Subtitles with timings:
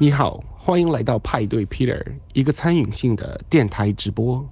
[0.00, 2.02] 你好，欢迎来到派对 Peter，
[2.34, 4.48] 一个参与性的电台直播。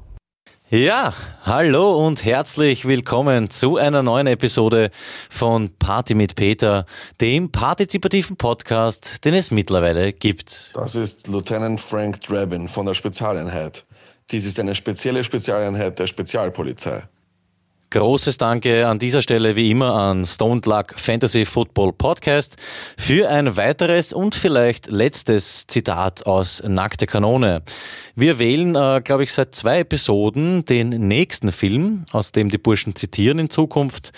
[0.71, 4.91] Ja, hallo und herzlich willkommen zu einer neuen Episode
[5.29, 6.87] von Party mit Peter,
[7.21, 10.71] dem partizipativen Podcast, den es mittlerweile gibt.
[10.73, 13.85] Das ist Lieutenant Frank Drabin von der Spezialeinheit.
[14.31, 17.03] Dies ist eine spezielle Spezialeinheit der Spezialpolizei.
[17.92, 22.56] Großes Danke an dieser Stelle wie immer an Stone Luck Fantasy Football Podcast
[23.00, 27.64] für ein weiteres und vielleicht letztes Zitat aus Nackte Kanone.
[28.16, 32.96] Wir wählen, äh, glaube ich, seit zwei Episoden den nächsten Film, aus dem die Burschen
[32.96, 34.12] zitieren in Zukunft.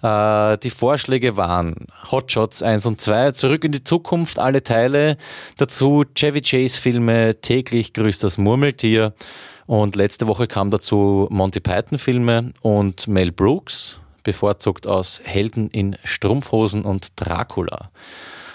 [0.00, 5.16] Äh, die Vorschläge waren Hotshots 1 und 2, Zurück in die Zukunft, alle Teile,
[5.56, 9.12] dazu Chevy Chase Filme, täglich grüßt das Murmeltier
[9.68, 15.96] und letzte Woche kam dazu Monty Python Filme und Mel Brooks, bevorzugt aus Helden in
[16.04, 17.90] Strumpfhosen und Dracula.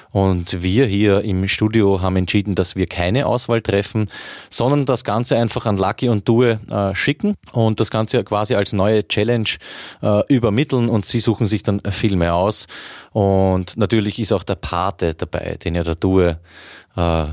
[0.10, 4.08] Und wir hier im Studio haben entschieden, dass wir keine Auswahl treffen,
[4.50, 8.74] sondern das Ganze einfach an Lucky und Due äh, schicken und das Ganze quasi als
[8.74, 9.50] neue Challenge
[10.02, 12.66] äh, übermitteln und sie suchen sich dann Filme aus.
[13.12, 16.40] Und natürlich ist auch der Pate dabei, den ja der Due
[16.96, 17.26] äh,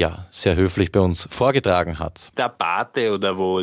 [0.00, 2.32] ja, sehr höflich bei uns vorgetragen hat.
[2.36, 3.62] Der Pate oder wo?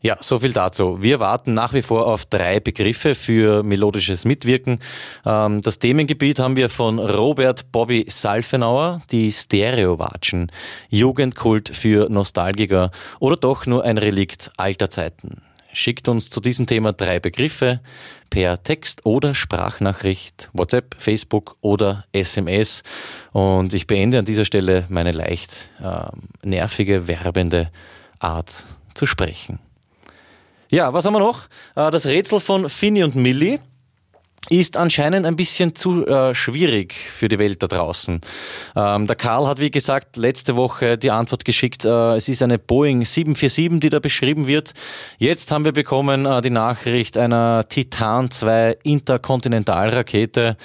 [0.00, 1.02] Ja, so viel dazu.
[1.02, 4.78] Wir warten nach wie vor auf drei Begriffe für melodisches Mitwirken.
[5.26, 10.50] Ähm, das Themengebiet haben wir von Robert Bobby Salfenauer, die Stereowatschen,
[10.88, 15.42] Jugendkult für Nostalgiker oder doch nur ein Relikt alter Zeiten.
[15.78, 17.78] Schickt uns zu diesem Thema drei Begriffe
[18.30, 22.82] per Text oder Sprachnachricht, WhatsApp, Facebook oder SMS.
[23.30, 26.10] Und ich beende an dieser Stelle meine leicht äh,
[26.42, 27.70] nervige, werbende
[28.18, 29.60] Art zu sprechen.
[30.68, 31.46] Ja, was haben wir noch?
[31.76, 33.60] Äh, das Rätsel von Finny und Millie
[34.48, 38.20] ist anscheinend ein bisschen zu äh, schwierig für die Welt da draußen.
[38.76, 42.58] Ähm, der Karl hat, wie gesagt, letzte Woche die Antwort geschickt, äh, es ist eine
[42.58, 44.72] Boeing 747, die da beschrieben wird.
[45.18, 50.56] Jetzt haben wir bekommen äh, die Nachricht einer Titan 2 Interkontinentalrakete.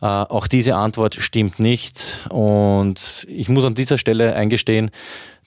[0.00, 4.90] Äh, auch diese Antwort stimmt nicht und ich muss an dieser Stelle eingestehen,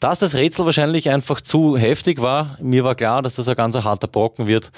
[0.02, 2.58] dass das Rätsel wahrscheinlich einfach zu heftig war.
[2.60, 4.72] Mir war klar, dass das ein ganz harter Brocken wird.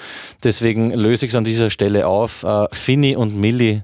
[0.44, 2.44] Deswegen löse ich es an dieser Stelle auf.
[2.44, 3.82] Äh, Finny und Millie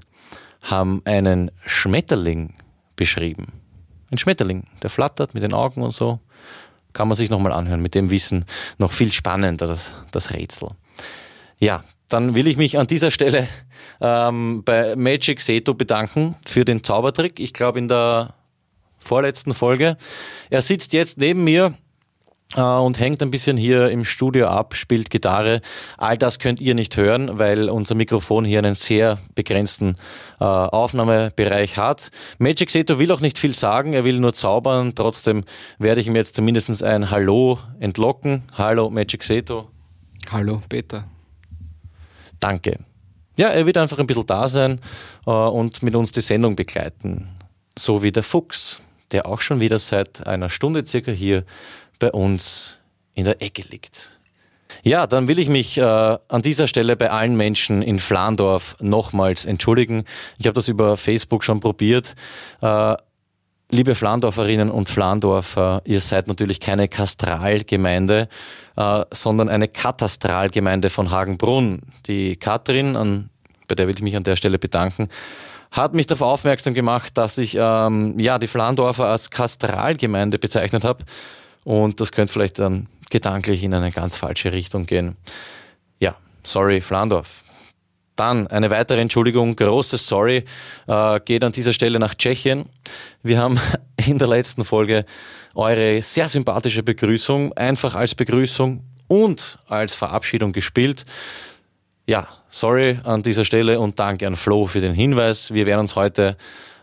[0.61, 2.53] haben einen Schmetterling
[2.95, 3.47] beschrieben.
[4.11, 6.19] Ein Schmetterling, der flattert mit den Augen und so.
[6.93, 7.81] Kann man sich nochmal anhören.
[7.81, 8.45] Mit dem Wissen
[8.77, 10.69] noch viel spannender, das, das Rätsel.
[11.57, 13.47] Ja, dann will ich mich an dieser Stelle
[14.01, 17.39] ähm, bei Magic Seto bedanken für den Zaubertrick.
[17.39, 18.33] Ich glaube, in der
[18.99, 19.97] vorletzten Folge.
[20.49, 21.73] Er sitzt jetzt neben mir
[22.55, 25.61] äh, und hängt ein bisschen hier im Studio ab, spielt Gitarre.
[25.97, 29.95] All das könnt ihr nicht hören, weil unser Mikrofon hier einen sehr begrenzten
[30.39, 32.11] äh, Aufnahmebereich hat.
[32.37, 34.93] Magic Seto will auch nicht viel sagen, er will nur zaubern.
[34.95, 35.43] Trotzdem
[35.79, 38.43] werde ich ihm jetzt zumindest ein Hallo entlocken.
[38.57, 39.69] Hallo Magic Seto.
[40.29, 41.05] Hallo Peter.
[42.41, 42.79] Danke.
[43.37, 44.81] Ja, er wird einfach ein bisschen da sein
[45.25, 47.29] äh, und mit uns die Sendung begleiten.
[47.79, 48.81] So wie der Fuchs
[49.11, 51.43] der auch schon wieder seit einer Stunde circa hier
[51.99, 52.77] bei uns
[53.13, 54.11] in der Ecke liegt.
[54.83, 59.45] Ja, dann will ich mich äh, an dieser Stelle bei allen Menschen in Flandorf nochmals
[59.45, 60.05] entschuldigen.
[60.39, 62.15] Ich habe das über Facebook schon probiert.
[62.61, 62.95] Äh,
[63.71, 68.27] liebe Flandorferinnen und Flandorfer, ihr seid natürlich keine Kastralgemeinde,
[68.75, 71.81] äh, sondern eine Katastralgemeinde von Hagenbrunn.
[72.05, 73.29] Die Katrin, an,
[73.67, 75.09] bei der will ich mich an der Stelle bedanken,
[75.71, 81.05] hat mich darauf aufmerksam gemacht, dass ich ähm, ja, die Flandorfer als Kastralgemeinde bezeichnet habe.
[81.63, 85.15] Und das könnte vielleicht dann gedanklich in eine ganz falsche Richtung gehen.
[85.99, 87.43] Ja, sorry, Flandorf.
[88.15, 90.43] Dann eine weitere Entschuldigung, großes Sorry,
[90.87, 92.65] äh, geht an dieser Stelle nach Tschechien.
[93.23, 93.59] Wir haben
[94.05, 95.05] in der letzten Folge
[95.55, 101.05] eure sehr sympathische Begrüßung einfach als Begrüßung und als Verabschiedung gespielt.
[102.07, 105.53] Ja, sorry an dieser Stelle und danke an Flo für den Hinweis.
[105.53, 106.37] Wir werden uns heute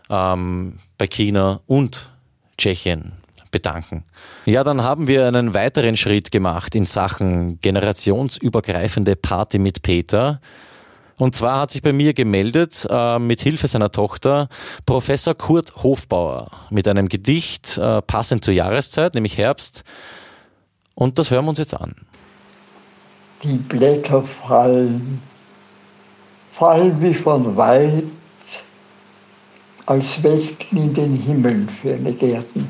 [0.09, 2.09] ähm, bei China und
[2.57, 3.13] Tschechien
[3.51, 4.03] bedanken.
[4.45, 10.39] Ja, dann haben wir einen weiteren Schritt gemacht in Sachen generationsübergreifende Party mit Peter.
[11.19, 14.47] Und zwar hat sich bei mir gemeldet, äh, mit Hilfe seiner Tochter,
[14.85, 19.83] Professor Kurt Hofbauer mit einem Gedicht äh, passend zur Jahreszeit, nämlich Herbst.
[20.95, 21.93] Und das hören wir uns jetzt an.
[23.43, 25.21] Die Blätter fallen,
[26.53, 28.05] fallen wie von weit,
[29.87, 32.69] als Welken in den Himmeln für eine Gärten.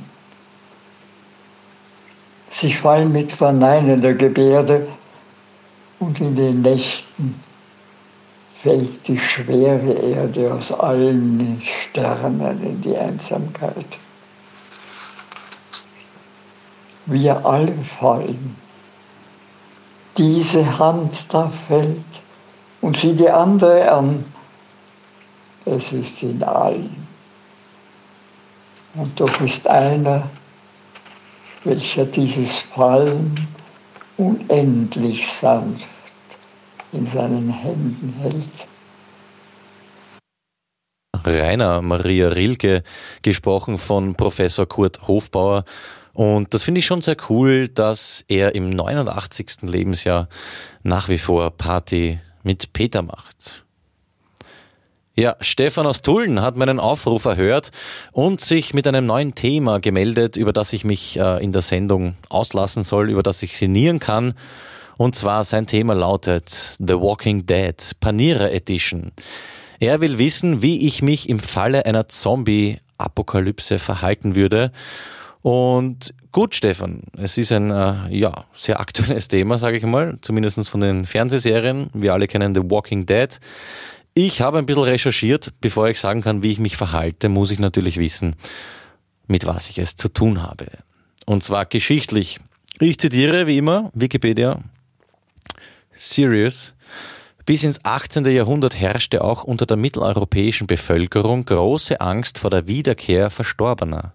[2.50, 4.88] Sie fallen mit verneinender Gebärde
[6.00, 7.40] und in den Nächten
[8.62, 14.00] fällt die schwere Erde aus allen Sternen in die Einsamkeit.
[17.12, 18.56] wir alle fallen.
[20.18, 22.04] Diese Hand da fällt
[22.82, 24.26] und sieh die andere an.
[25.66, 27.08] Es ist in allen.
[28.96, 30.30] Und doch ist einer,
[31.64, 33.48] welcher dieses Fallen
[34.18, 35.88] unendlich sanft
[36.92, 38.68] in seinen Händen hält.
[41.26, 42.84] Rainer Maria Rilke
[43.22, 45.66] gesprochen von Professor Kurt Hofbauer.
[46.14, 49.62] Und das finde ich schon sehr cool, dass er im 89.
[49.64, 50.28] Lebensjahr
[50.84, 53.64] nach wie vor Party mit Peter macht.
[55.16, 57.72] Ja, Stefan aus Tulln hat meinen Aufruf erhört
[58.14, 62.16] und sich mit einem neuen Thema gemeldet, über das ich mich äh, in der Sendung
[62.30, 64.34] auslassen soll, über das ich sinnieren kann.
[65.00, 69.14] Und zwar sein Thema lautet The Walking Dead Panierer Edition.
[69.80, 74.74] Er will wissen, wie ich mich im Falle einer Zombie-Apokalypse verhalten würde.
[75.42, 80.68] Und gut, Stefan, es ist ein äh, ja, sehr aktuelles Thema, sage ich mal, zumindest
[80.68, 81.90] von den Fernsehserien.
[81.94, 83.40] Wir alle kennen The Walking Dead.
[84.16, 85.54] Ich habe ein bisschen recherchiert.
[85.62, 88.36] Bevor ich sagen kann, wie ich mich verhalte, muss ich natürlich wissen,
[89.28, 90.66] mit was ich es zu tun habe.
[91.26, 92.42] Und zwar geschichtlich.
[92.82, 94.60] Ich zitiere wie immer Wikipedia.
[96.02, 96.74] Serious.
[97.46, 98.26] Bis ins 18.
[98.28, 104.14] Jahrhundert herrschte auch unter der mitteleuropäischen Bevölkerung große Angst vor der Wiederkehr Verstorbener.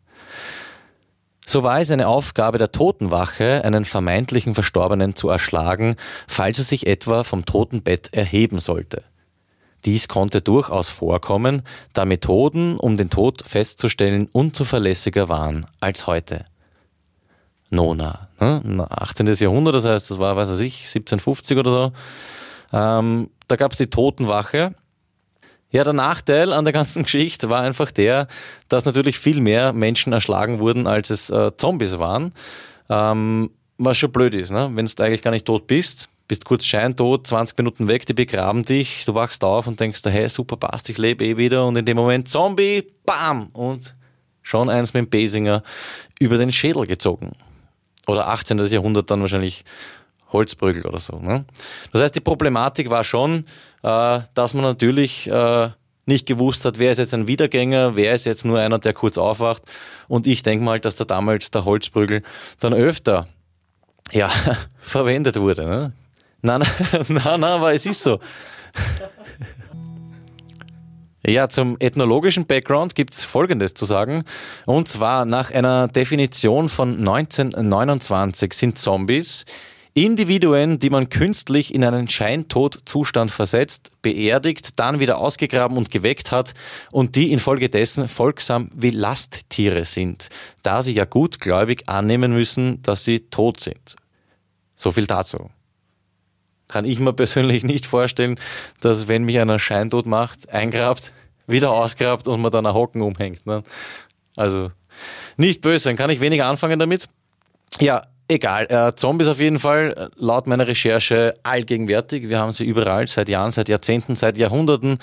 [1.45, 5.97] So war es eine Aufgabe der Totenwache, einen vermeintlichen Verstorbenen zu erschlagen,
[6.27, 9.03] falls er sich etwa vom Totenbett erheben sollte.
[9.85, 16.47] Dies konnte durchaus vorkommen, da Methoden, um den Tod festzustellen, unzuverlässiger waren als heute.
[17.75, 18.87] Nona, ne?
[18.91, 19.26] 18.
[19.35, 21.93] Jahrhundert, das heißt, das war, weiß ich, 1750 oder so,
[22.73, 24.75] ähm, da gab es die Totenwache.
[25.71, 28.29] Ja, der Nachteil an der ganzen Geschichte war einfach der,
[28.69, 32.32] dass natürlich viel mehr Menschen erschlagen wurden, als es äh, Zombies waren.
[32.88, 34.70] Ähm, was schon blöd ist, ne?
[34.75, 38.65] wenn du eigentlich gar nicht tot bist, bist kurz scheintot, 20 Minuten weg, die begraben
[38.65, 41.85] dich, du wachst auf und denkst, hey, super passt, ich lebe eh wieder und in
[41.85, 43.49] dem Moment Zombie, bam!
[43.53, 43.94] Und
[44.43, 45.62] schon eins mit dem Basinger
[46.20, 47.32] über den Schädel gezogen.
[48.06, 48.59] Oder 18.
[48.67, 49.65] Jahrhundert dann wahrscheinlich
[50.33, 51.19] Holzbrügel oder so.
[51.19, 51.45] Ne?
[51.93, 53.47] Das heißt, die Problematik war schon,
[53.83, 55.71] äh, dass man natürlich äh,
[56.06, 59.17] nicht gewusst hat, wer ist jetzt ein Wiedergänger, wer ist jetzt nur einer, der kurz
[59.17, 59.62] aufwacht.
[60.09, 62.23] Und ich denke mal, dass da damals der Holzbrügel
[62.61, 63.29] dann öfter
[64.12, 64.31] ja,
[64.79, 65.65] verwendet wurde.
[65.65, 65.93] Ne?
[66.43, 66.62] Nein,
[67.09, 68.21] nein, nein, aber es ist so.
[71.26, 74.25] Ja, zum ethnologischen Background gibt es Folgendes zu sagen.
[74.67, 79.47] Und zwar nach einer Definition von 1929 sind Zombies
[79.97, 86.53] Individuen, die man künstlich in einen Scheintodzustand versetzt, beerdigt, dann wieder ausgegraben und geweckt hat
[86.91, 90.31] und die infolgedessen folgsam wie Lasttiere sind,
[90.65, 93.94] da sie ja gutgläubig annehmen müssen, dass sie tot sind.
[94.75, 95.49] So viel dazu.
[96.69, 98.39] Kann ich mir persönlich nicht vorstellen,
[98.81, 101.13] dass wenn mich einer Scheintod macht, eingrabt,
[101.47, 103.47] wieder ausgrabt und man dann ein Hocken umhängt.
[103.47, 103.63] Ne?
[104.37, 104.71] Also
[105.37, 107.09] nicht böse, dann kann ich weniger anfangen damit.
[107.81, 112.27] Ja, Egal, äh, Zombies auf jeden Fall, laut meiner Recherche allgegenwärtig.
[112.31, 114.97] Wir haben sie überall, seit Jahren, seit Jahrzehnten, seit Jahrhunderten.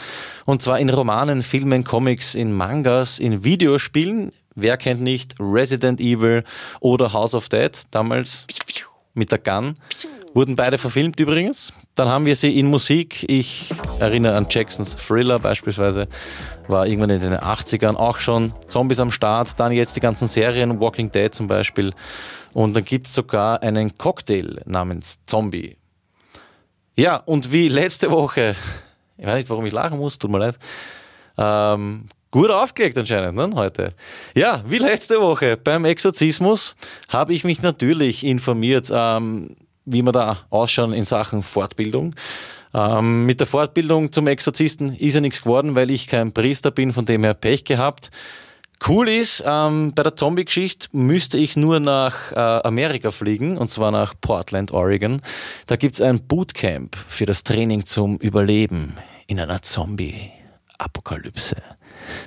[0.46, 4.32] Und zwar in Romanen, Filmen, Comics, in Mangas, in Videospielen.
[4.56, 6.44] Wer kennt nicht Resident Evil
[6.80, 8.48] oder House of Dead, damals
[9.14, 9.76] mit der Gun.
[10.34, 11.74] Wurden beide verfilmt übrigens.
[11.96, 13.26] Dann haben wir sie in Musik.
[13.30, 13.70] Ich
[14.00, 16.08] erinnere an Jacksons Thriller beispielsweise.
[16.70, 19.60] War irgendwann in den 80ern auch schon Zombies am Start.
[19.60, 21.94] Dann jetzt die ganzen Serien, Walking Dead zum Beispiel.
[22.54, 25.76] Und dann gibt es sogar einen Cocktail namens Zombie.
[26.96, 28.56] Ja, und wie letzte Woche,
[29.18, 30.58] ich weiß nicht, warum ich lachen muss, tut mir leid,
[31.38, 33.94] ähm, gut aufgelegt anscheinend ne, heute.
[34.34, 36.76] Ja, wie letzte Woche beim Exorzismus
[37.10, 39.56] habe ich mich natürlich informiert, ähm,
[39.92, 42.16] wie wir da ausschauen in Sachen Fortbildung.
[42.74, 46.94] Ähm, mit der Fortbildung zum Exorzisten ist ja nichts geworden, weil ich kein Priester bin,
[46.94, 48.12] von dem her Pech gehabt.
[48.88, 53.92] Cool ist, ähm, bei der Zombie-Geschichte müsste ich nur nach äh, Amerika fliegen, und zwar
[53.92, 55.22] nach Portland, Oregon.
[55.68, 58.96] Da gibt es ein Bootcamp für das Training zum Überleben
[59.28, 61.58] in einer Zombie-Apokalypse.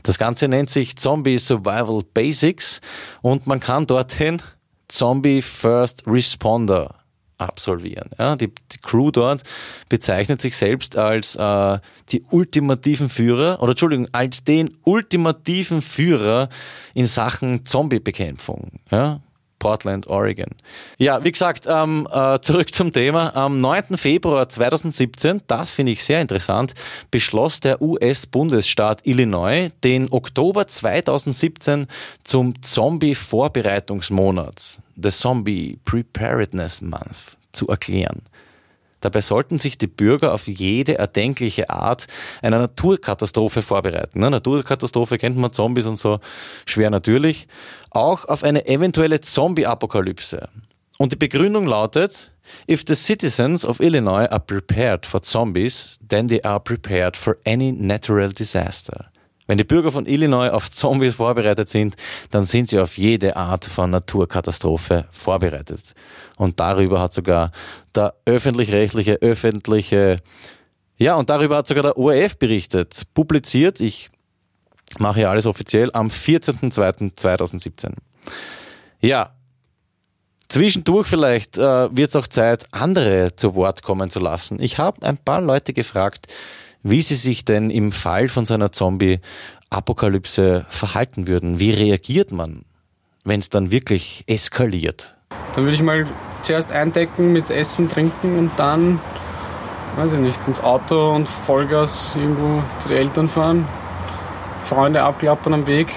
[0.04, 2.80] Das Ganze nennt sich Zombie Survival Basics
[3.20, 4.40] und man kann dorthin
[4.86, 7.03] Zombie First Responder
[7.38, 8.10] absolvieren.
[8.18, 9.42] Ja, die, die, Crew dort
[9.88, 11.78] bezeichnet sich selbst als äh,
[12.10, 16.48] die ultimativen Führer oder Entschuldigung, als den ultimativen Führer
[16.94, 18.72] in Sachen Zombiebekämpfung.
[18.90, 19.20] Ja.
[19.64, 20.50] Portland, Oregon.
[20.98, 23.34] Ja, wie gesagt, ähm, äh, zurück zum Thema.
[23.34, 23.96] Am 9.
[23.96, 26.74] Februar 2017, das finde ich sehr interessant,
[27.10, 31.86] beschloss der US-Bundesstaat Illinois, den Oktober 2017
[32.24, 38.20] zum Zombie-Vorbereitungsmonat, the Zombie Preparedness Month, zu erklären.
[39.04, 42.06] Dabei sollten sich die Bürger auf jede erdenkliche Art
[42.40, 44.20] einer Naturkatastrophe vorbereiten.
[44.20, 44.30] Ne?
[44.30, 46.20] Naturkatastrophe kennt man, Zombies und so,
[46.64, 47.46] schwer natürlich.
[47.90, 50.48] Auch auf eine eventuelle Zombie-Apokalypse.
[50.96, 52.32] Und die Begründung lautet,
[52.66, 57.72] If the citizens of Illinois are prepared for zombies, then they are prepared for any
[57.72, 59.10] natural disaster.
[59.46, 61.96] Wenn die Bürger von Illinois auf Zombies vorbereitet sind,
[62.30, 65.94] dann sind sie auf jede Art von Naturkatastrophe vorbereitet.
[66.38, 67.52] Und darüber hat sogar
[67.94, 70.16] der öffentlich-rechtliche, öffentliche,
[70.96, 74.10] ja, und darüber hat sogar der ORF berichtet, publiziert, ich
[74.98, 77.92] mache hier alles offiziell, am 14.02.2017.
[79.00, 79.34] Ja,
[80.48, 84.60] Zwischendurch vielleicht äh, wird es auch Zeit, andere zu Wort kommen zu lassen.
[84.60, 86.28] Ich habe ein paar Leute gefragt,
[86.84, 91.58] wie sie sich denn im Fall von so einer Zombie-Apokalypse verhalten würden.
[91.58, 92.64] Wie reagiert man,
[93.24, 95.16] wenn es dann wirklich eskaliert?
[95.54, 96.06] Dann würde ich mal
[96.42, 99.00] zuerst eindecken mit Essen, Trinken und dann,
[99.96, 103.66] weiß ich nicht, ins Auto und Vollgas irgendwo zu den Eltern fahren,
[104.64, 105.88] Freunde abklappern am Weg.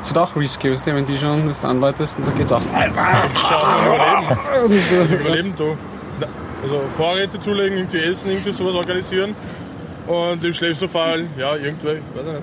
[0.00, 2.62] Das wird auch risky, weißt du, wenn die schon das anläutest und dann geht's auch.
[2.62, 2.94] Überleben.
[4.98, 5.76] Also überleben du.
[6.62, 9.34] Also Vorräte zulegen, irgendwie essen, irgendwie sowas organisieren.
[10.08, 12.42] Und im schlimmsten Fall, ja, irgendwelche, weiß ich nicht.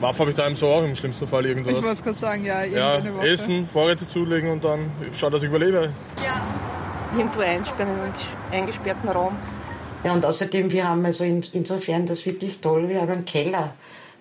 [0.00, 1.76] Waffe habe ich daheim so auch im schlimmsten Fall irgendwas.
[1.76, 3.28] Ich wollte gerade sagen, ja, ja, irgendeine Waffe.
[3.28, 5.90] Essen, Vorräte zulegen und dann schauen, dass ich überlebe.
[6.24, 6.46] Ja.
[7.16, 8.14] Irgendwo einsperren in einen
[8.52, 9.36] eingesperrten Raum.
[10.04, 13.74] Ja, und außerdem, wir haben also in, insofern das wirklich toll, wir haben einen Keller.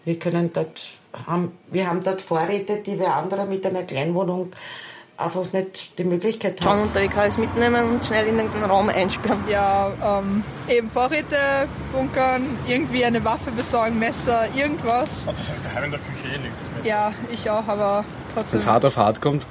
[0.03, 0.89] Wir können dort,
[1.27, 4.51] haben, wir haben dort Vorräte, die wir andere mit einer Kleinwohnung
[5.19, 6.81] einfach nicht die Möglichkeit Schon haben.
[6.81, 9.43] unterwegs alles mitnehmen und schnell in irgendeinen Raum einsperren.
[9.49, 15.25] Ja, ähm, eben Vorräte bunkern, irgendwie eine Waffe besorgen, Messer, irgendwas.
[15.27, 16.87] Oh, das ich daheim in der Küche eh liegt, das Messer.
[16.87, 18.59] Ja, ich auch, aber Wenn trotzdem.
[18.59, 19.43] es hart auf hart kommt,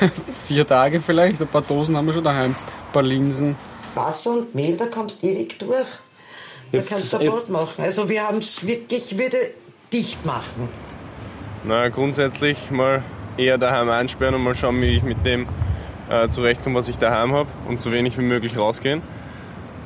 [0.46, 3.56] vier Tage vielleicht, ein paar Dosen haben wir schon daheim, ein paar Linsen.
[3.94, 5.86] Wasser und Mehl, da kommst du ewig durch.
[6.72, 7.82] Da kannst du Brot machen.
[7.82, 9.38] Also wir haben es wirklich wieder
[9.92, 10.70] dicht machen.
[11.64, 13.02] Na, grundsätzlich mal
[13.36, 15.46] eher daheim einsperren und mal schauen, wie ich mit dem
[16.10, 19.02] äh, zurechtkomme, was ich daheim habe und so wenig wie möglich rausgehen.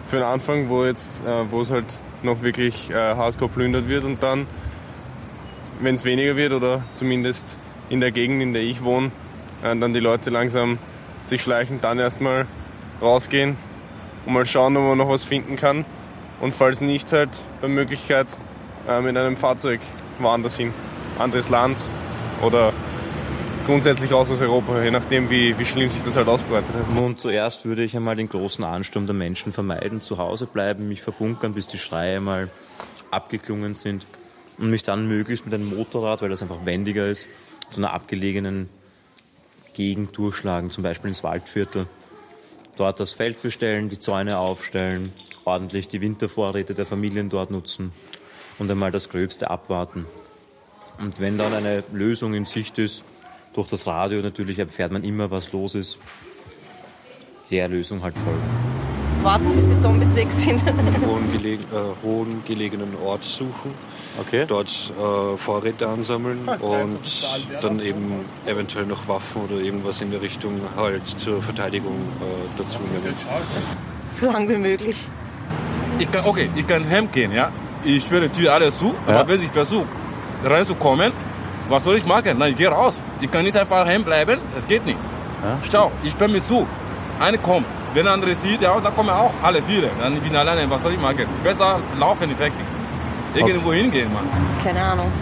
[0.06, 1.86] Für den Anfang, wo jetzt, äh, es halt
[2.22, 4.46] noch wirklich äh, hardcore plündert wird und dann,
[5.80, 9.10] wenn es weniger wird oder zumindest in der Gegend, in der ich wohne,
[9.62, 10.78] äh, dann die Leute langsam
[11.24, 12.46] sich schleichen, dann erstmal
[13.00, 13.56] rausgehen
[14.24, 15.84] und mal schauen, ob man noch was finden kann.
[16.40, 18.26] Und falls nicht, halt bei Möglichkeit
[18.88, 19.80] äh, mit einem Fahrzeug
[20.18, 20.72] woanders hin,
[21.18, 21.78] anderes Land
[22.42, 22.72] oder
[23.66, 26.70] grundsätzlich raus aus Europa, je nachdem, wie, wie schlimm sich das halt ausbreitet.
[26.96, 31.02] Und zuerst würde ich einmal den großen Ansturm der Menschen vermeiden, zu Hause bleiben, mich
[31.02, 32.48] verbunkern, bis die Schreie mal
[33.10, 34.06] abgeklungen sind
[34.58, 37.26] und mich dann möglichst mit einem Motorrad, weil das einfach wendiger ist,
[37.70, 38.68] zu einer abgelegenen
[39.74, 41.88] Gegend durchschlagen, zum Beispiel ins Waldviertel.
[42.76, 45.12] Dort das Feld bestellen, die Zäune aufstellen,
[45.44, 47.92] ordentlich die Wintervorräte der Familien dort nutzen
[48.60, 50.06] und einmal das Gröbste abwarten.
[50.98, 53.02] Und wenn dann eine Lösung in Sicht ist,
[53.56, 55.98] durch das Radio natürlich erfährt man immer, was los ist,
[57.50, 58.42] der Lösung halt folgen.
[59.22, 60.60] Warten, bis die Zombies weg sind.
[61.04, 63.72] hohen, geleg äh, hohen gelegenen Ort suchen,
[64.20, 64.44] Okay.
[64.46, 66.98] dort äh, Vorräte ansammeln und
[67.60, 72.24] dann eben eventuell noch Waffen oder irgendwas in der Richtung halt zur Verteidigung äh,
[72.58, 73.14] dazu nehmen.
[74.10, 74.96] so lang wie möglich.
[75.98, 77.50] Ich kann, okay, ich kann heimgehen, ja.
[77.84, 79.20] Ich sperre die Tür alles zu, Ja.
[79.20, 79.86] aber wenn ich versuche
[80.44, 81.12] reinzukommen,
[81.68, 82.38] was soll ich machen?
[82.38, 83.00] Nein, ich gehe raus.
[83.20, 84.98] Ich kann nicht einfach heim bleiben, das geht nicht.
[85.42, 85.58] Ja.
[85.70, 86.66] Schau, ich sperre mir zu.
[87.18, 89.90] Eine kommt, wenn der andere sieht, ja, dann kommen auch alle viele.
[90.00, 91.26] Dann bin ich alleine, was soll ich machen?
[91.42, 92.52] Besser laufen, nicht weg.
[93.34, 94.28] Irgendwo hingehen, Mann.
[94.62, 95.12] Keine Ahnung.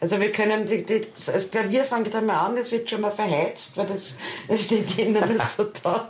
[0.00, 3.76] Also wir können, die, die, das Klavier fängt einmal an, das wird schon mal verheizt,
[3.76, 6.08] weil das, das steht innen nicht so da.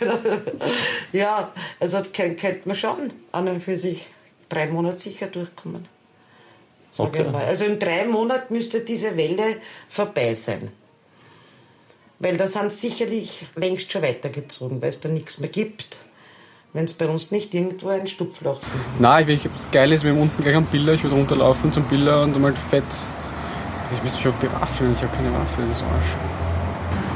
[1.12, 4.08] ja, also das könnt, könnte man schon an und für sich
[4.50, 5.88] drei Monate sicher durchkommen.
[6.96, 7.24] Okay.
[7.24, 7.44] mal.
[7.44, 9.56] Also in drei Monaten müsste diese Welle
[9.88, 10.70] vorbei sein.
[12.18, 16.00] Weil da sind sicherlich längst schon weitergezogen, weil es da nichts mehr gibt.
[16.72, 19.00] Wenn es bei uns nicht irgendwo ein Stupfloch findet.
[19.00, 21.84] Nein, ich, ich, geil ist, wir haben unten gleich einen Biller, ich würde runterlaufen zum
[21.84, 22.84] Biller und einmal fett.
[23.92, 26.16] Ich müsste mich auch bewaffnen, ich habe keine Waffe, das ist Arsch.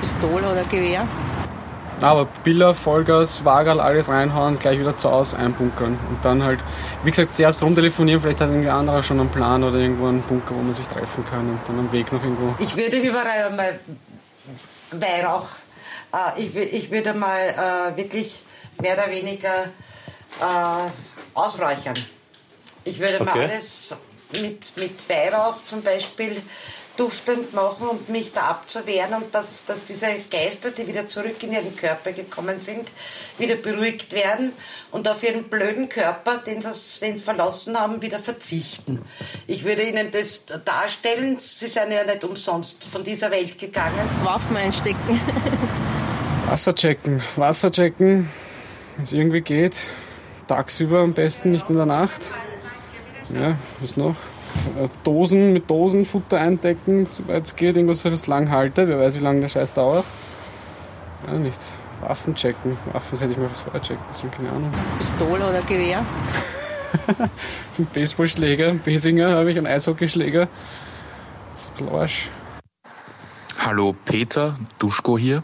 [0.00, 1.06] Pistole oder Gewehr.
[2.04, 5.98] Aber Biller, Vollgas, Wagerl, alles reinhauen, gleich wieder zu Hause einbunkern.
[6.10, 6.60] Und dann halt,
[7.02, 10.54] wie gesagt, zuerst rumtelefonieren, vielleicht hat irgendwie anderer schon einen Plan oder irgendwo einen Bunker,
[10.54, 12.54] wo man sich treffen kann und dann am Weg noch irgendwo.
[12.58, 13.78] Ich würde überall einmal
[14.92, 15.46] Weihrauch.
[16.12, 17.38] Äh, ich, wü- ich würde mal
[17.92, 18.34] äh, wirklich
[18.80, 19.64] mehr oder weniger
[20.40, 20.90] äh,
[21.34, 21.94] ausräuchern.
[22.84, 23.44] Ich würde mal Okay.
[23.50, 23.96] alles
[24.42, 26.42] mit, mit Weihrauch zum Beispiel
[26.96, 31.52] duftend machen, um mich da abzuwehren und dass, dass diese Geister, die wieder zurück in
[31.52, 32.88] ihren Körper gekommen sind,
[33.38, 34.52] wieder beruhigt werden
[34.90, 39.02] und auf ihren blöden Körper, den sie, den sie verlassen haben, wieder verzichten.
[39.46, 44.08] Ich würde ihnen das darstellen, sie sind ja nicht umsonst von dieser Welt gegangen.
[44.22, 45.20] Waffen einstecken.
[46.46, 47.22] Wasser checken.
[47.36, 48.30] Wasser checken,
[48.96, 49.90] wenn es irgendwie geht.
[50.46, 52.32] Tagsüber am besten, nicht in der Nacht.
[53.30, 54.14] Ja, was noch?
[55.02, 57.76] Dosen mit Dosen Futter eindecken, soweit es geht.
[57.76, 58.88] Irgendwas, das lang haltet.
[58.88, 60.04] Wer weiß, wie lange der Scheiß dauert.
[61.26, 61.58] Ja, nicht.
[62.00, 62.76] Waffen checken.
[62.92, 64.72] Waffen hätte ich mal vorher checken sollen, keine Ahnung.
[64.98, 66.04] Pistole oder Gewehr.
[67.78, 70.48] Einen Baseballschläger, einen Besinger habe ich, einen Eishockeyschläger.
[71.50, 72.30] Das ist ein bisschen Arsch.
[73.58, 75.42] Hallo Peter, Duschko hier.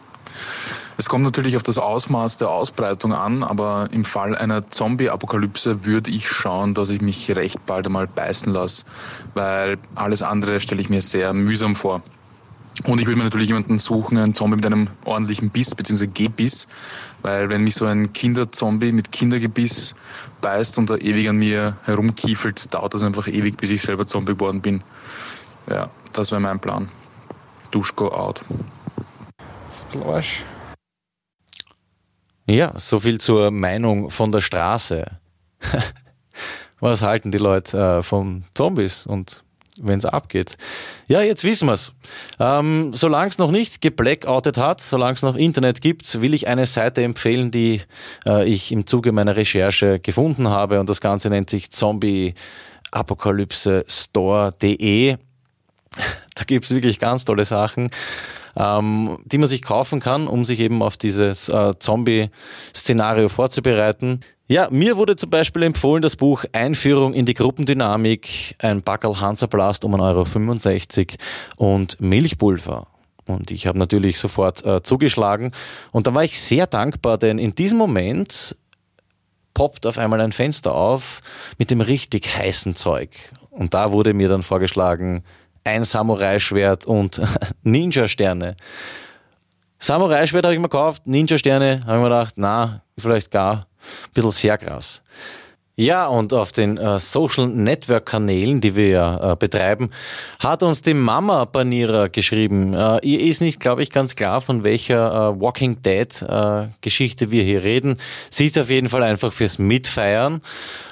[1.00, 6.10] Es kommt natürlich auf das Ausmaß der Ausbreitung an, aber im Fall einer Zombie-Apokalypse würde
[6.10, 8.84] ich schauen, dass ich mich recht bald einmal beißen lasse,
[9.32, 12.02] weil alles andere stelle ich mir sehr mühsam vor.
[12.84, 16.06] Und ich würde mir natürlich jemanden suchen, einen Zombie mit einem ordentlichen Biss bzw.
[16.06, 16.68] Gebiss,
[17.22, 19.94] weil wenn mich so ein Kinderzombie mit Kindergebiss
[20.42, 24.34] beißt und da ewig an mir herumkiefelt, dauert das einfach ewig, bis ich selber Zombie
[24.34, 24.82] geworden bin.
[25.66, 26.90] Ja, das wäre mein Plan.
[27.70, 28.44] Duschko out.
[29.64, 30.44] Das ist ein bisschen Arsch.
[32.46, 35.06] Ja, so viel zur Meinung von der Straße.
[36.80, 39.44] Was halten die Leute äh, von Zombies und
[39.80, 40.56] wenn es abgeht?
[41.06, 41.92] Ja, jetzt wissen wir's.
[42.38, 46.66] Ähm, solange es noch nicht geblackoutet hat, solange es noch Internet gibt, will ich eine
[46.66, 47.82] Seite empfehlen, die
[48.26, 52.34] äh, ich im Zuge meiner Recherche gefunden habe und das Ganze nennt sich Zombie
[52.90, 55.16] Apokalypse Store.de.
[56.36, 57.90] Da gibt's wirklich ganz tolle Sachen,
[58.56, 64.20] ähm, die man sich kaufen kann, um sich eben auf dieses äh, Zombie-Szenario vorzubereiten.
[64.48, 69.84] Ja, mir wurde zum Beispiel empfohlen das Buch Einführung in die Gruppendynamik, ein Backerl Hansaplast
[69.84, 71.18] um 1,65
[71.58, 72.88] Euro und Milchpulver.
[73.26, 75.52] Und ich habe natürlich sofort äh, zugeschlagen.
[75.92, 78.56] Und da war ich sehr dankbar, denn in diesem Moment
[79.54, 81.20] poppt auf einmal ein Fenster auf
[81.58, 83.10] mit dem richtig heißen Zeug.
[83.50, 85.22] Und da wurde mir dann vorgeschlagen,
[85.64, 87.20] ein Samurai-Schwert und
[87.62, 88.56] Ninja-Sterne.
[89.78, 94.30] Samurai-Schwert habe ich mir gekauft, Ninja-Sterne habe ich mir gedacht, na, vielleicht gar ein bisschen
[94.30, 95.02] sehr krass.
[95.80, 99.88] Ja, und auf den äh, Social Network Kanälen, die wir ja äh, betreiben,
[100.38, 102.74] hat uns die Mama Banierer geschrieben.
[102.74, 107.30] Äh, ihr ist nicht, glaube ich, ganz klar, von welcher äh, Walking Dead äh, Geschichte
[107.30, 107.96] wir hier reden.
[108.28, 110.42] Sie ist auf jeden Fall einfach fürs Mitfeiern.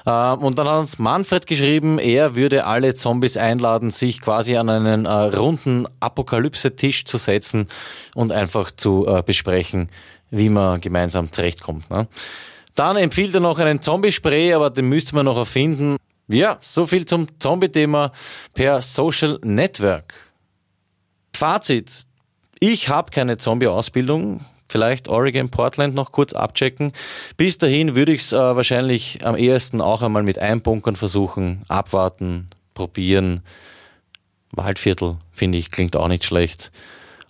[0.07, 4.71] Äh, und dann hat uns Manfred geschrieben, er würde alle Zombies einladen, sich quasi an
[4.71, 7.69] einen runden Apokalypse-Tisch zu setzen
[8.15, 9.91] und einfach zu besprechen,
[10.31, 11.91] wie man gemeinsam zurechtkommt.
[11.91, 12.09] Ne?
[12.75, 15.97] Dann empfiehlt er noch einen Zombie-Spray, aber den müsste man noch erfinden.
[16.29, 18.13] Ja, so viel zum Zombie-Thema
[18.55, 20.15] per Social Network.
[21.35, 22.03] Fazit.
[22.61, 24.45] Ich habe keine Zombie-Ausbildung.
[24.69, 26.93] Vielleicht Oregon, Portland noch kurz abchecken.
[27.39, 31.63] Bis dahin würde ich es äh, wahrscheinlich am ehesten auch einmal mit Einbunkern versuchen.
[31.69, 33.43] Abwarten, probieren.
[34.53, 36.71] Waldviertel, finde ich, klingt auch nicht schlecht.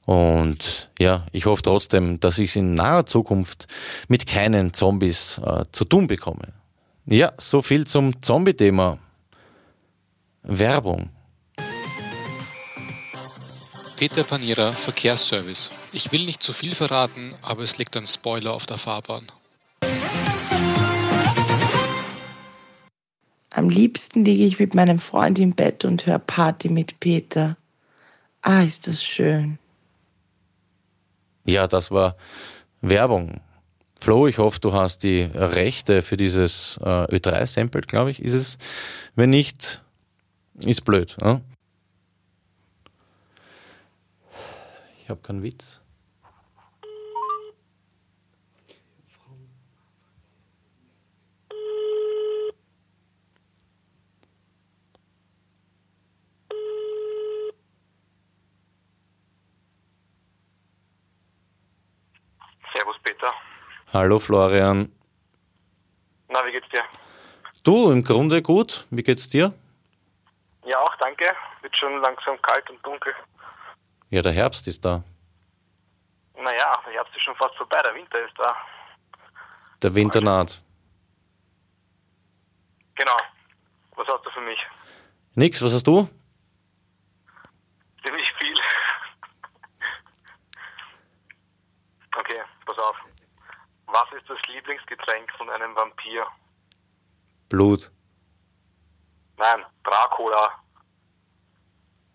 [0.09, 3.67] Und ja, ich hoffe trotzdem, dass ich es in naher Zukunft
[4.09, 6.55] mit keinen Zombies äh, zu tun bekomme.
[7.05, 8.99] Ja, so viel zum Zombie-Thema.
[10.45, 11.11] Werbung.
[13.99, 15.71] Peter Panierer, Verkehrsservice.
[15.93, 19.27] Ich will nicht zu viel verraten, aber es liegt ein Spoiler auf der Fahrbahn.
[23.53, 27.59] Am liebsten liege ich mit meinem Freund im Bett und höre Party mit Peter.
[28.41, 29.59] Ah, ist das schön.
[31.49, 32.15] Ja, das war
[32.83, 33.41] Werbung.
[33.99, 38.59] Flo, ich hoffe, du hast die Rechte für dieses äh, Ö3-Sample, glaube ich, ist es.
[39.15, 39.83] Wenn nicht,
[40.67, 41.17] ist blöd.
[41.23, 41.41] Ne?
[45.03, 45.81] Ich habe keinen Witz.
[62.79, 63.33] Servus Peter.
[63.93, 64.93] Hallo Florian.
[66.29, 66.83] Na, wie geht's dir?
[67.63, 68.87] Du, im Grunde gut.
[68.91, 69.55] Wie geht's dir?
[70.67, 71.25] Ja, auch danke.
[71.63, 73.15] Wird schon langsam kalt und dunkel.
[74.11, 75.03] Ja, der Herbst ist da.
[76.37, 78.55] Naja, der Herbst ist schon fast vorbei, der Winter ist da.
[79.83, 80.61] Der Winter naht.
[82.95, 83.17] Genau.
[83.97, 84.59] Was hast du für mich?
[85.35, 86.09] Nix, was hast du?
[94.29, 96.27] das Lieblingsgetränk von einem Vampir?
[97.49, 97.91] Blut.
[99.37, 100.51] Nein, Dracula.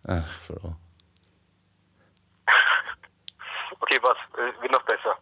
[0.08, 0.76] Ach, Frau.
[3.80, 4.18] okay, was?
[4.38, 5.18] Äh, wird noch besser.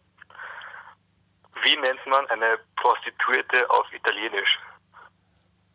[1.63, 4.59] Wie nennt man eine Prostituierte auf Italienisch?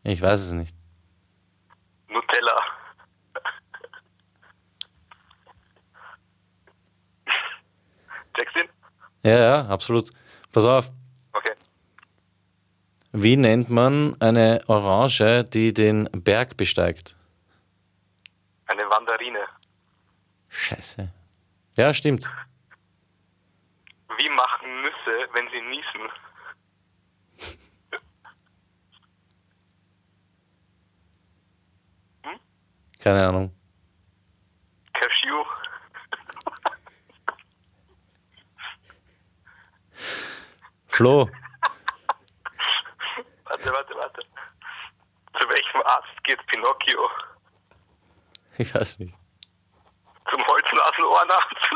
[0.03, 0.75] Ich weiß es nicht.
[2.09, 2.57] Nutella.
[8.37, 8.69] Jackson?
[9.23, 10.11] Ja, ja, absolut.
[10.53, 10.91] Pass auf,
[13.19, 17.17] wie nennt man eine Orange, die den Berg besteigt?
[18.67, 19.39] Eine Wanderine.
[20.51, 21.11] Scheiße.
[21.79, 22.29] Ja, stimmt.
[24.19, 26.11] Wie machen Nüsse, wenn sie niesen?
[32.99, 33.51] Keine Ahnung.
[34.93, 35.43] Cashew.
[40.89, 41.31] Flo,
[45.77, 47.11] Zu welchem Arzt geht Pinocchio?
[48.59, 49.15] ich weiß nicht.
[50.31, 51.71] Zum Holznasenohrenarzt.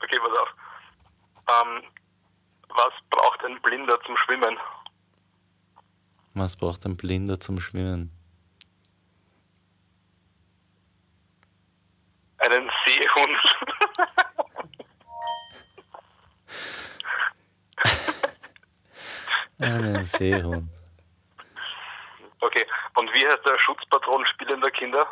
[0.00, 0.54] okay, pass auf.
[1.48, 1.82] Ähm,
[2.68, 4.58] was braucht ein Blinder zum Schwimmen?
[6.34, 8.10] Was braucht ein Blinder zum Schwimmen?
[12.38, 13.38] Einen Seehund.
[19.58, 20.70] Einen Seehund.
[22.40, 22.64] Okay,
[22.96, 25.06] und wie heißt der Schutzpatron spielender Kinder?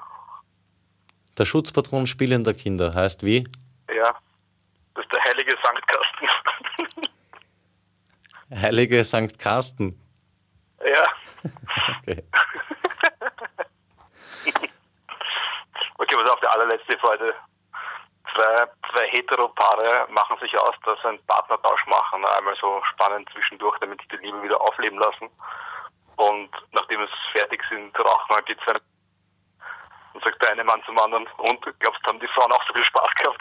[1.39, 3.45] Der Schutzpatron spielender Kinder heißt wie?
[3.89, 4.17] Ja,
[4.95, 6.29] das ist der heilige Sanktkasten.
[8.55, 9.39] Heilige St.
[9.39, 10.01] Carsten.
[10.81, 11.05] ja.
[12.01, 12.23] Okay.
[15.97, 17.35] Okay, pass auf, der allerletzte für heute.
[18.35, 22.25] Zwei, zwei Heteropaare machen sich aus, dass sie einen Partnertausch machen.
[22.25, 25.31] Einmal so spannend zwischendurch, damit sie die Liebe wieder aufleben lassen.
[26.17, 28.75] Und nachdem es fertig sind, rauchen halt die zwei.
[30.15, 32.85] Und sagt der eine Mann zum anderen, und glaubst haben die Frauen auch so viel
[32.85, 33.41] Spaß gehabt?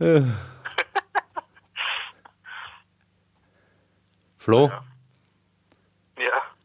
[4.38, 4.89] Flo, Ja.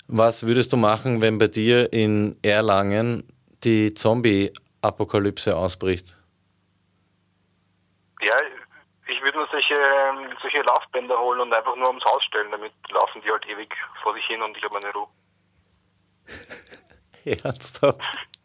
[0.08, 3.24] Was würdest du machen, wenn bei dir in Erlangen
[3.64, 6.16] die Zombie-Apokalypse ausbricht?
[8.22, 8.34] Ja,
[9.08, 12.72] ich würde mir solche, ähm, solche Laufbänder holen und einfach nur ums Haus stellen, damit
[12.90, 15.08] laufen die halt ewig vor sich hin und ich habe meine Ruhe.
[17.44, 18.02] Ernsthaft?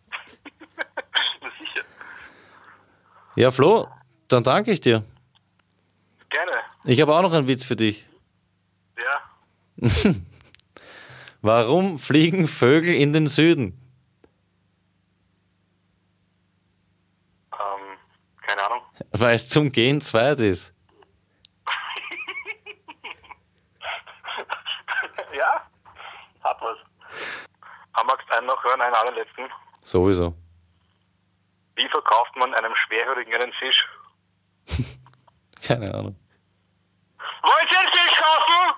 [3.37, 3.89] Ja, Flo,
[4.29, 5.05] dann danke ich dir.
[6.29, 6.53] Gerne.
[6.85, 8.05] Ich habe auch noch einen Witz für dich.
[8.99, 10.11] Ja.
[11.43, 13.79] Warum fliegen Vögel in den Süden?
[17.53, 17.97] Ähm,
[18.47, 18.83] keine Ahnung.
[19.13, 20.75] Weil es zum Gehen zweit ist.
[25.35, 25.67] ja,
[26.45, 26.77] hat was.
[28.07, 29.45] Magst du einen noch hören, einen allerletzten?
[29.83, 30.35] Sowieso.
[31.77, 33.87] Wie verkauft man einem Schwerhörigen einen Fisch?
[35.63, 36.17] Keine Ahnung.
[37.43, 38.75] Wollt ihr einen Fisch kaufen?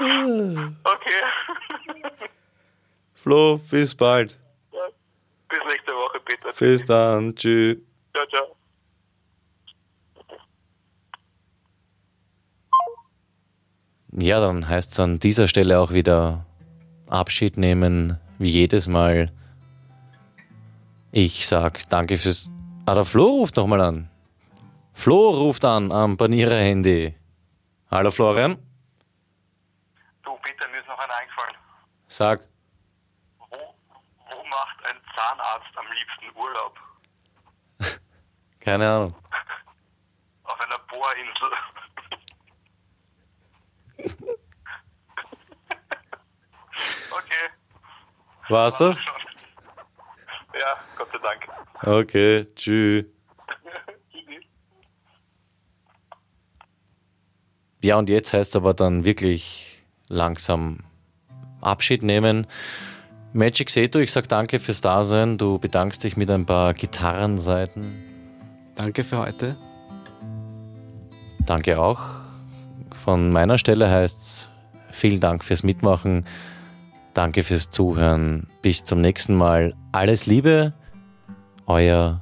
[0.00, 1.22] Okay.
[3.14, 4.38] Flo, bis bald.
[5.48, 6.52] Bis nächste Woche, Peter.
[6.58, 7.34] Bis dann.
[7.34, 7.76] Tschüss.
[8.14, 8.56] Ciao, ciao.
[14.12, 16.46] Ja, dann heißt es an dieser Stelle auch wieder
[17.08, 19.30] Abschied nehmen, wie jedes Mal.
[21.12, 22.50] Ich sag danke fürs.
[22.86, 24.08] Ah, der Flo ruft noch mal an.
[24.94, 27.14] Flo ruft an am Panierer-Handy.
[27.90, 28.56] Hallo Florian,
[30.42, 31.56] Peter, mir ist noch einer eingefallen.
[32.08, 32.40] sag.
[33.38, 36.78] Wo macht ein Zahnarzt am liebsten Urlaub?
[38.60, 39.14] Keine Ahnung.
[40.44, 41.50] Auf einer Bohrinsel.
[47.10, 47.48] okay.
[48.48, 48.98] War's das?
[50.58, 51.48] Ja, Gott sei Dank.
[51.82, 53.04] Okay, tschüss.
[57.82, 59.79] Ja, und jetzt heißt es aber dann wirklich
[60.09, 60.79] langsam
[61.61, 62.47] Abschied nehmen.
[63.33, 65.37] Magic Seto, ich sag danke fürs Dasein.
[65.37, 67.95] Du bedankst dich mit ein paar Gitarrenseiten.
[68.75, 69.57] Danke für heute.
[71.45, 72.01] Danke auch.
[72.93, 74.49] Von meiner Stelle heißt es
[74.91, 76.25] vielen Dank fürs Mitmachen.
[77.13, 78.47] Danke fürs Zuhören.
[78.61, 79.73] Bis zum nächsten Mal.
[79.91, 80.73] Alles Liebe,
[81.65, 82.21] euer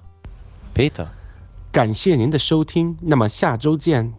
[0.73, 1.11] Peter.
[1.71, 4.13] 感谢您的收听，那么下周见。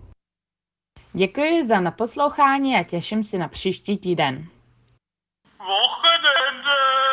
[1.13, 4.47] Děkuji za naposlouchání a těším se na příští týden.
[5.59, 7.08] Wochenende!